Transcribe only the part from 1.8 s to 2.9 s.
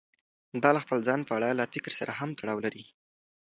سره هم تړاو لري.